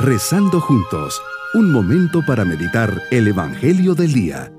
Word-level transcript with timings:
Rezando 0.00 0.60
juntos, 0.60 1.20
un 1.54 1.72
momento 1.72 2.24
para 2.24 2.44
meditar 2.44 3.02
el 3.10 3.26
Evangelio 3.26 3.96
del 3.96 4.12
Día. 4.12 4.52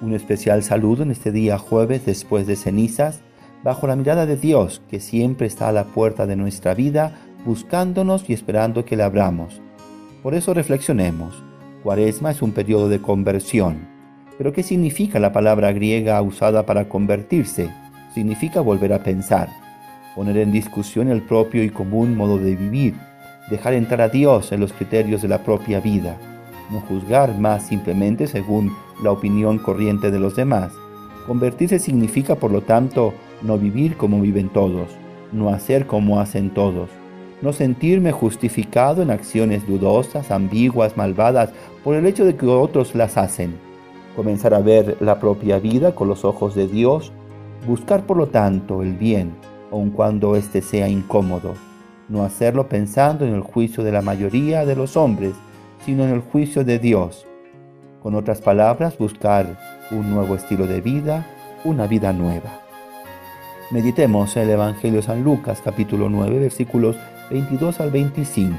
Un 0.00 0.14
especial 0.14 0.62
saludo 0.62 1.02
en 1.02 1.10
este 1.10 1.30
día 1.30 1.58
jueves 1.58 2.06
después 2.06 2.46
de 2.46 2.56
cenizas, 2.56 3.20
bajo 3.62 3.86
la 3.86 3.96
mirada 3.96 4.24
de 4.24 4.38
Dios 4.38 4.80
que 4.88 4.98
siempre 4.98 5.46
está 5.46 5.68
a 5.68 5.72
la 5.72 5.84
puerta 5.84 6.26
de 6.26 6.36
nuestra 6.36 6.72
vida, 6.72 7.18
buscándonos 7.44 8.30
y 8.30 8.32
esperando 8.32 8.86
que 8.86 8.96
le 8.96 9.02
abramos. 9.02 9.60
Por 10.22 10.32
eso 10.32 10.54
reflexionemos. 10.54 11.44
Cuaresma 11.82 12.30
es 12.30 12.40
un 12.40 12.52
periodo 12.52 12.88
de 12.88 13.02
conversión. 13.02 13.91
Pero 14.42 14.52
¿qué 14.52 14.64
significa 14.64 15.20
la 15.20 15.30
palabra 15.30 15.70
griega 15.70 16.20
usada 16.20 16.66
para 16.66 16.88
convertirse? 16.88 17.70
Significa 18.12 18.60
volver 18.60 18.92
a 18.92 19.04
pensar, 19.04 19.48
poner 20.16 20.36
en 20.38 20.50
discusión 20.50 21.06
el 21.06 21.22
propio 21.22 21.62
y 21.62 21.70
común 21.70 22.16
modo 22.16 22.38
de 22.38 22.56
vivir, 22.56 22.96
dejar 23.50 23.74
entrar 23.74 24.00
a 24.00 24.08
Dios 24.08 24.50
en 24.50 24.58
los 24.58 24.72
criterios 24.72 25.22
de 25.22 25.28
la 25.28 25.44
propia 25.44 25.78
vida 25.78 26.18
no 26.72 26.80
juzgar 26.80 27.38
más 27.38 27.68
simplemente 27.68 28.26
según 28.26 28.74
la 29.00 29.12
opinión 29.12 29.58
corriente 29.58 30.10
de 30.10 30.18
los 30.18 30.34
demás. 30.34 30.72
Convertirse 31.28 31.78
significa, 31.78 32.34
por 32.34 32.50
lo 32.50 32.62
tanto, 32.62 33.14
no 33.42 33.58
vivir 33.58 33.96
como 33.96 34.20
viven 34.20 34.48
todos, 34.48 34.88
no 35.30 35.50
hacer 35.50 35.86
como 35.86 36.18
hacen 36.18 36.50
todos, 36.50 36.90
no 37.42 37.52
sentirme 37.52 38.10
justificado 38.10 39.02
en 39.02 39.12
acciones 39.12 39.68
dudosas, 39.68 40.32
ambiguas, 40.32 40.96
malvadas, 40.96 41.50
por 41.84 41.94
el 41.94 42.06
hecho 42.06 42.24
de 42.24 42.34
que 42.34 42.46
otros 42.46 42.96
las 42.96 43.16
hacen. 43.16 43.71
Comenzar 44.16 44.54
a 44.54 44.60
ver 44.60 44.96
la 45.00 45.18
propia 45.18 45.58
vida 45.58 45.94
con 45.94 46.08
los 46.08 46.24
ojos 46.24 46.54
de 46.54 46.68
Dios, 46.68 47.12
buscar 47.66 48.04
por 48.04 48.16
lo 48.16 48.28
tanto 48.28 48.82
el 48.82 48.94
bien, 48.94 49.34
aun 49.70 49.90
cuando 49.90 50.36
éste 50.36 50.60
sea 50.60 50.88
incómodo, 50.88 51.54
no 52.08 52.22
hacerlo 52.24 52.68
pensando 52.68 53.24
en 53.24 53.34
el 53.34 53.40
juicio 53.40 53.82
de 53.82 53.92
la 53.92 54.02
mayoría 54.02 54.66
de 54.66 54.76
los 54.76 54.96
hombres, 54.96 55.32
sino 55.84 56.04
en 56.04 56.10
el 56.10 56.20
juicio 56.20 56.64
de 56.64 56.78
Dios. 56.78 57.26
Con 58.02 58.14
otras 58.14 58.40
palabras, 58.40 58.98
buscar 58.98 59.58
un 59.90 60.10
nuevo 60.10 60.34
estilo 60.34 60.66
de 60.66 60.80
vida, 60.80 61.26
una 61.64 61.86
vida 61.86 62.12
nueva. 62.12 62.60
Meditemos 63.70 64.36
el 64.36 64.50
Evangelio 64.50 64.96
de 64.96 65.06
San 65.06 65.24
Lucas 65.24 65.62
capítulo 65.64 66.10
9 66.10 66.38
versículos 66.38 66.96
22 67.30 67.80
al 67.80 67.90
25. 67.90 68.58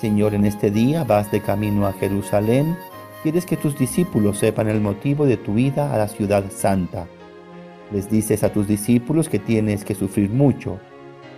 Señor, 0.00 0.34
en 0.34 0.44
este 0.44 0.70
día 0.70 1.02
vas 1.02 1.32
de 1.32 1.40
camino 1.40 1.86
a 1.86 1.92
Jerusalén, 1.92 2.76
quieres 3.22 3.46
que 3.46 3.56
tus 3.56 3.78
discípulos 3.78 4.38
sepan 4.38 4.68
el 4.68 4.80
motivo 4.80 5.26
de 5.26 5.36
tu 5.36 5.58
ida 5.58 5.92
a 5.92 5.98
la 5.98 6.08
ciudad 6.08 6.44
santa. 6.50 7.06
Les 7.92 8.10
dices 8.10 8.44
a 8.44 8.52
tus 8.52 8.68
discípulos 8.68 9.28
que 9.28 9.38
tienes 9.38 9.84
que 9.84 9.94
sufrir 9.94 10.30
mucho, 10.30 10.78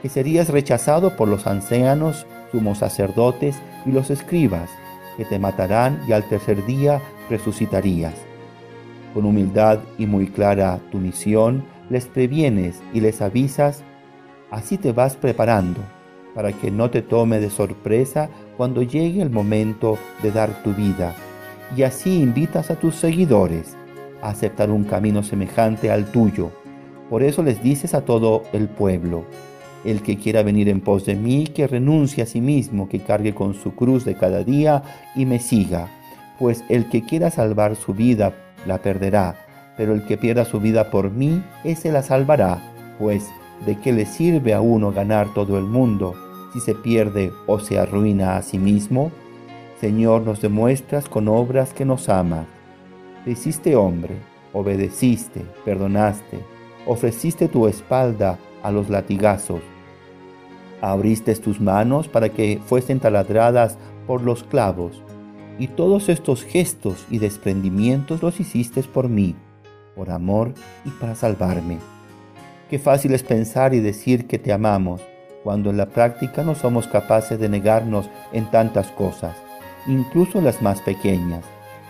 que 0.02 0.08
serías 0.08 0.48
rechazado 0.48 1.16
por 1.16 1.28
los 1.28 1.46
ancianos, 1.46 2.26
sumos 2.52 2.78
sacerdotes 2.78 3.56
y 3.86 3.92
los 3.92 4.10
escribas, 4.10 4.70
que 5.16 5.24
te 5.24 5.38
matarán 5.38 6.02
y 6.08 6.12
al 6.12 6.28
tercer 6.28 6.64
día 6.66 7.00
resucitarías. 7.28 8.14
Con 9.14 9.24
humildad 9.24 9.80
y 9.98 10.06
muy 10.06 10.26
clara 10.28 10.80
tu 10.90 10.98
misión, 10.98 11.64
les 11.88 12.06
previenes 12.06 12.80
y 12.92 13.00
les 13.00 13.20
avisas, 13.20 13.82
así 14.50 14.76
te 14.76 14.92
vas 14.92 15.16
preparando 15.16 15.80
para 16.34 16.52
que 16.52 16.70
no 16.70 16.90
te 16.90 17.02
tome 17.02 17.40
de 17.40 17.50
sorpresa 17.50 18.30
cuando 18.56 18.82
llegue 18.82 19.20
el 19.20 19.30
momento 19.30 19.98
de 20.22 20.30
dar 20.30 20.62
tu 20.62 20.72
vida. 20.74 21.14
Y 21.76 21.82
así 21.82 22.20
invitas 22.22 22.70
a 22.70 22.76
tus 22.76 22.96
seguidores 22.96 23.76
a 24.22 24.30
aceptar 24.30 24.70
un 24.70 24.84
camino 24.84 25.22
semejante 25.22 25.90
al 25.90 26.10
tuyo. 26.10 26.50
Por 27.08 27.22
eso 27.22 27.42
les 27.42 27.62
dices 27.62 27.94
a 27.94 28.02
todo 28.02 28.42
el 28.52 28.68
pueblo, 28.68 29.24
el 29.84 30.02
que 30.02 30.16
quiera 30.16 30.42
venir 30.42 30.68
en 30.68 30.80
pos 30.80 31.06
de 31.06 31.14
mí, 31.14 31.46
que 31.46 31.66
renuncie 31.66 32.22
a 32.22 32.26
sí 32.26 32.40
mismo, 32.40 32.88
que 32.88 33.00
cargue 33.00 33.34
con 33.34 33.54
su 33.54 33.74
cruz 33.74 34.04
de 34.04 34.14
cada 34.14 34.44
día 34.44 34.82
y 35.14 35.26
me 35.26 35.38
siga. 35.38 35.88
Pues 36.38 36.64
el 36.68 36.88
que 36.88 37.04
quiera 37.04 37.30
salvar 37.30 37.76
su 37.76 37.94
vida, 37.94 38.34
la 38.66 38.78
perderá, 38.78 39.36
pero 39.76 39.94
el 39.94 40.04
que 40.04 40.18
pierda 40.18 40.44
su 40.44 40.60
vida 40.60 40.90
por 40.90 41.10
mí, 41.10 41.42
ese 41.64 41.92
la 41.92 42.02
salvará. 42.02 42.62
Pues, 42.98 43.26
¿de 43.64 43.78
qué 43.78 43.92
le 43.92 44.06
sirve 44.06 44.54
a 44.54 44.60
uno 44.60 44.92
ganar 44.92 45.32
todo 45.34 45.58
el 45.58 45.64
mundo 45.64 46.14
si 46.52 46.60
se 46.60 46.74
pierde 46.74 47.32
o 47.46 47.58
se 47.58 47.78
arruina 47.78 48.36
a 48.36 48.42
sí 48.42 48.58
mismo? 48.58 49.10
Señor, 49.80 50.20
nos 50.20 50.42
demuestras 50.42 51.08
con 51.08 51.26
obras 51.26 51.72
que 51.72 51.86
nos 51.86 52.10
amas. 52.10 52.44
Te 53.24 53.30
hiciste 53.30 53.76
hombre, 53.76 54.14
obedeciste, 54.52 55.40
perdonaste, 55.64 56.38
ofreciste 56.86 57.48
tu 57.48 57.66
espalda 57.66 58.38
a 58.62 58.70
los 58.70 58.90
latigazos. 58.90 59.62
Abriste 60.82 61.34
tus 61.36 61.62
manos 61.62 62.08
para 62.08 62.28
que 62.28 62.60
fuesen 62.66 63.00
taladradas 63.00 63.78
por 64.06 64.20
los 64.20 64.44
clavos, 64.44 65.02
y 65.58 65.68
todos 65.68 66.10
estos 66.10 66.44
gestos 66.44 67.06
y 67.10 67.16
desprendimientos 67.16 68.22
los 68.22 68.38
hiciste 68.38 68.82
por 68.82 69.08
mí, 69.08 69.34
por 69.96 70.10
amor 70.10 70.52
y 70.84 70.90
para 70.90 71.14
salvarme. 71.14 71.78
Qué 72.68 72.78
fácil 72.78 73.14
es 73.14 73.22
pensar 73.22 73.72
y 73.72 73.80
decir 73.80 74.26
que 74.26 74.38
te 74.38 74.52
amamos, 74.52 75.00
cuando 75.42 75.70
en 75.70 75.78
la 75.78 75.88
práctica 75.88 76.42
no 76.44 76.54
somos 76.54 76.86
capaces 76.86 77.40
de 77.40 77.48
negarnos 77.48 78.10
en 78.32 78.50
tantas 78.50 78.88
cosas, 78.88 79.36
incluso 79.86 80.40
las 80.40 80.62
más 80.62 80.80
pequeñas, 80.80 81.44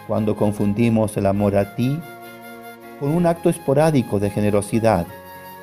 cuando 0.06 0.36
confundimos 0.36 1.16
el 1.16 1.26
amor 1.26 1.56
a 1.56 1.74
ti 1.76 1.98
con 2.98 3.10
un 3.14 3.26
acto 3.26 3.48
esporádico 3.48 4.18
de 4.18 4.30
generosidad 4.30 5.06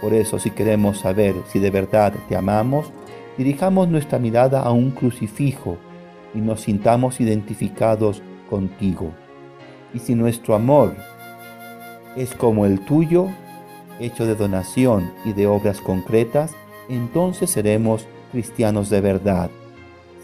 por 0.02 0.14
eso 0.14 0.38
si 0.40 0.52
queremos 0.52 1.00
saber 1.00 1.36
si 1.48 1.60
de 1.60 1.72
verdad 1.72 2.14
te 2.30 2.36
amamos, 2.36 2.92
dirijamos 3.38 3.88
nuestra 3.88 4.20
mirada 4.20 4.62
a 4.62 4.72
un 4.72 4.92
crucifijo 4.92 5.78
y 6.34 6.40
nos 6.40 6.62
sintamos 6.62 7.20
identificados 7.20 8.22
contigo. 8.50 9.12
Y 9.94 10.00
si 10.00 10.14
nuestro 10.14 10.54
amor 10.54 10.96
es 12.16 12.36
como 12.36 12.66
el 12.66 12.80
tuyo, 12.82 13.28
hecho 14.00 14.26
de 14.26 14.36
donación 14.36 15.12
y 15.26 15.34
de 15.34 15.48
obras 15.48 15.82
concretas, 15.82 16.54
entonces 16.90 17.50
seremos 17.50 18.08
cristianos 18.32 18.90
de 18.90 19.02
verdad. 19.02 19.50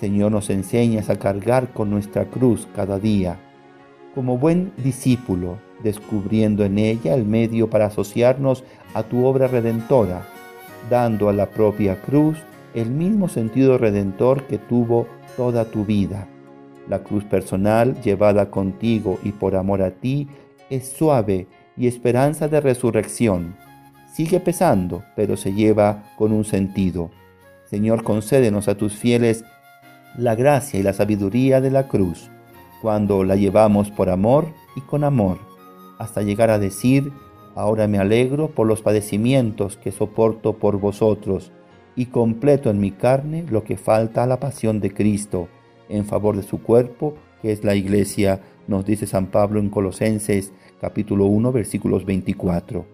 Señor, 0.03 0.33
nos 0.33 0.49
enseñas 0.49 1.09
a 1.09 1.15
cargar 1.15 1.71
con 1.71 1.89
nuestra 1.89 2.25
cruz 2.25 2.67
cada 2.75 2.99
día, 2.99 3.39
como 4.13 4.37
buen 4.37 4.73
discípulo, 4.75 5.59
descubriendo 5.81 6.65
en 6.65 6.77
ella 6.77 7.13
el 7.13 7.23
medio 7.23 7.69
para 7.69 7.85
asociarnos 7.85 8.65
a 8.93 9.03
tu 9.03 9.23
obra 9.23 9.47
redentora, 9.47 10.27
dando 10.89 11.29
a 11.29 11.31
la 11.31 11.49
propia 11.51 12.01
cruz 12.01 12.37
el 12.73 12.89
mismo 12.89 13.29
sentido 13.29 13.77
redentor 13.77 14.45
que 14.47 14.57
tuvo 14.57 15.07
toda 15.37 15.71
tu 15.71 15.85
vida. 15.85 16.27
La 16.89 16.99
cruz 16.99 17.23
personal 17.23 18.01
llevada 18.01 18.51
contigo 18.51 19.19
y 19.23 19.31
por 19.31 19.55
amor 19.55 19.81
a 19.81 19.91
ti 19.91 20.27
es 20.69 20.91
suave 20.91 21.47
y 21.77 21.87
esperanza 21.87 22.49
de 22.49 22.59
resurrección. 22.59 23.55
Sigue 24.13 24.41
pesando, 24.41 25.01
pero 25.15 25.37
se 25.37 25.53
lleva 25.53 26.03
con 26.17 26.33
un 26.33 26.43
sentido. 26.43 27.09
Señor, 27.63 28.03
concédenos 28.03 28.67
a 28.67 28.75
tus 28.75 28.97
fieles 28.97 29.45
la 30.17 30.35
gracia 30.35 30.79
y 30.79 30.83
la 30.83 30.93
sabiduría 30.93 31.61
de 31.61 31.71
la 31.71 31.87
cruz, 31.87 32.29
cuando 32.81 33.23
la 33.23 33.35
llevamos 33.35 33.91
por 33.91 34.09
amor 34.09 34.47
y 34.75 34.81
con 34.81 35.03
amor 35.03 35.37
hasta 36.03 36.21
llegar 36.21 36.49
a 36.49 36.59
decir, 36.59 37.11
ahora 37.55 37.87
me 37.87 37.97
alegro 37.97 38.49
por 38.49 38.67
los 38.67 38.81
padecimientos 38.81 39.77
que 39.77 39.91
soporto 39.91 40.57
por 40.57 40.79
vosotros, 40.79 41.51
y 41.95 42.07
completo 42.07 42.69
en 42.69 42.79
mi 42.79 42.91
carne 42.91 43.45
lo 43.49 43.63
que 43.63 43.77
falta 43.77 44.23
a 44.23 44.27
la 44.27 44.39
pasión 44.39 44.79
de 44.79 44.93
Cristo, 44.93 45.47
en 45.89 46.05
favor 46.05 46.35
de 46.35 46.43
su 46.43 46.61
cuerpo, 46.61 47.15
que 47.41 47.51
es 47.51 47.63
la 47.63 47.75
iglesia, 47.75 48.41
nos 48.67 48.85
dice 48.85 49.05
San 49.05 49.27
Pablo 49.27 49.59
en 49.59 49.69
Colosenses 49.69 50.53
capítulo 50.81 51.25
1 51.25 51.51
versículos 51.51 52.05
24. 52.05 52.85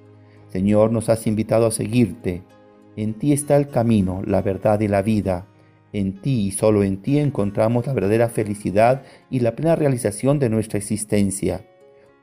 Señor, 0.49 0.91
nos 0.91 1.09
has 1.09 1.27
invitado 1.27 1.67
a 1.67 1.71
seguirte. 1.71 2.43
En 2.95 3.13
ti 3.13 3.33
está 3.33 3.55
el 3.55 3.69
camino, 3.69 4.21
la 4.25 4.41
verdad 4.41 4.79
y 4.81 4.87
la 4.87 5.01
vida. 5.01 5.45
En 5.91 6.21
ti 6.21 6.47
y 6.47 6.51
solo 6.51 6.83
en 6.83 7.01
ti 7.01 7.17
encontramos 7.17 7.87
la 7.87 7.93
verdadera 7.93 8.29
felicidad 8.29 9.03
y 9.29 9.39
la 9.39 9.55
plena 9.55 9.75
realización 9.75 10.39
de 10.39 10.49
nuestra 10.49 10.77
existencia. 10.77 11.65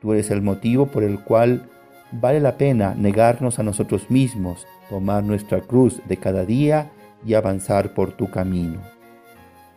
Tú 0.01 0.13
eres 0.13 0.31
el 0.31 0.41
motivo 0.41 0.87
por 0.87 1.03
el 1.03 1.23
cual 1.23 1.69
vale 2.11 2.39
la 2.39 2.57
pena 2.57 2.95
negarnos 2.95 3.59
a 3.59 3.63
nosotros 3.63 4.09
mismos, 4.09 4.65
tomar 4.89 5.23
nuestra 5.23 5.61
cruz 5.61 6.01
de 6.07 6.17
cada 6.17 6.45
día 6.45 6.91
y 7.25 7.33
avanzar 7.33 7.93
por 7.93 8.11
tu 8.11 8.29
camino. 8.29 8.79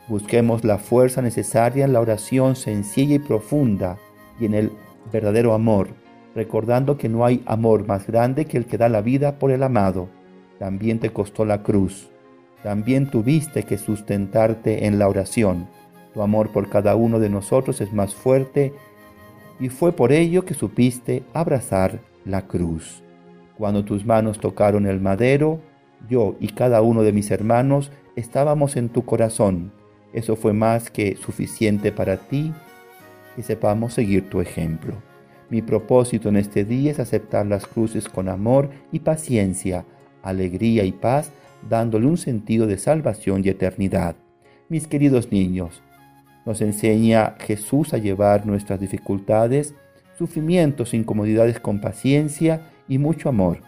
Busquemos 0.08 0.64
la 0.64 0.78
fuerza 0.78 1.22
necesaria 1.22 1.84
en 1.84 1.92
la 1.92 2.00
oración 2.00 2.56
sencilla 2.56 3.16
y 3.16 3.18
profunda 3.20 3.98
y 4.38 4.46
en 4.46 4.54
el 4.54 4.72
verdadero 5.12 5.54
amor, 5.54 5.88
recordando 6.34 6.96
que 6.96 7.08
no 7.08 7.24
hay 7.24 7.42
amor 7.46 7.86
más 7.86 8.06
grande 8.06 8.44
que 8.44 8.56
el 8.56 8.66
que 8.66 8.78
da 8.78 8.88
la 8.88 9.02
vida 9.02 9.38
por 9.38 9.50
el 9.50 9.62
amado. 9.62 10.08
También 10.58 10.98
te 10.98 11.10
costó 11.10 11.44
la 11.44 11.62
cruz. 11.62 12.10
También 12.62 13.10
tuviste 13.10 13.62
que 13.62 13.78
sustentarte 13.78 14.86
en 14.86 14.98
la 14.98 15.08
oración. 15.08 15.68
Tu 16.12 16.22
amor 16.22 16.50
por 16.50 16.68
cada 16.68 16.96
uno 16.96 17.18
de 17.18 17.30
nosotros 17.30 17.80
es 17.80 17.92
más 17.92 18.14
fuerte 18.14 18.72
y 19.58 19.68
fue 19.68 19.92
por 19.92 20.12
ello 20.12 20.44
que 20.44 20.54
supiste 20.54 21.22
abrazar 21.32 22.00
la 22.24 22.46
cruz. 22.46 23.02
Cuando 23.56 23.84
tus 23.84 24.04
manos 24.04 24.38
tocaron 24.38 24.86
el 24.86 25.00
madero, 25.00 25.60
yo 26.08 26.36
y 26.40 26.48
cada 26.48 26.82
uno 26.82 27.02
de 27.02 27.12
mis 27.12 27.30
hermanos 27.30 27.92
estábamos 28.16 28.76
en 28.76 28.88
tu 28.88 29.04
corazón. 29.04 29.72
Eso 30.12 30.36
fue 30.36 30.52
más 30.52 30.90
que 30.90 31.16
suficiente 31.16 31.92
para 31.92 32.16
ti 32.16 32.52
que 33.36 33.42
sepamos 33.42 33.94
seguir 33.94 34.28
tu 34.28 34.40
ejemplo. 34.40 34.94
Mi 35.50 35.62
propósito 35.62 36.28
en 36.28 36.36
este 36.36 36.64
día 36.64 36.92
es 36.92 37.00
aceptar 37.00 37.46
las 37.46 37.66
cruces 37.66 38.08
con 38.08 38.28
amor 38.28 38.70
y 38.92 39.00
paciencia, 39.00 39.84
alegría 40.22 40.84
y 40.84 40.92
paz, 40.92 41.32
dándole 41.68 42.06
un 42.06 42.16
sentido 42.16 42.66
de 42.66 42.78
salvación 42.78 43.42
y 43.44 43.48
eternidad. 43.48 44.16
Mis 44.68 44.86
queridos 44.86 45.30
niños, 45.32 45.82
nos 46.46 46.60
enseña 46.60 47.36
Jesús 47.40 47.92
a 47.92 47.98
llevar 47.98 48.46
nuestras 48.46 48.80
dificultades, 48.80 49.74
sufrimientos, 50.18 50.94
incomodidades 50.94 51.60
con 51.60 51.80
paciencia 51.80 52.70
y 52.88 52.98
mucho 52.98 53.28
amor. 53.28 53.58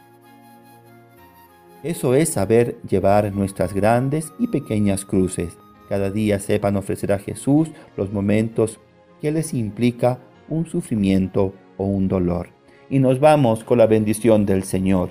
Eso 1.83 2.15
es 2.15 2.29
saber 2.29 2.77
llevar 2.89 3.33
nuestras 3.35 3.75
grandes 3.75 4.33
y 4.39 4.47
pequeñas 4.47 5.05
cruces. 5.05 5.56
Cada 5.89 6.11
día 6.11 6.39
sepan 6.39 6.77
ofrecer 6.77 7.12
a 7.12 7.19
Jesús 7.19 7.71
los 7.97 8.12
momentos 8.12 8.79
que 9.21 9.33
les 9.33 9.53
implica 9.53 10.19
un 10.49 10.67
sufrimiento 10.67 11.55
o 11.77 11.85
un 11.85 12.09
dolor. 12.09 12.50
Y 12.89 12.99
nos 12.99 13.21
vamos 13.21 13.65
con 13.65 13.79
la 13.79 13.87
bendición 13.87 14.47
del 14.47 14.62
Señor. 14.62 15.11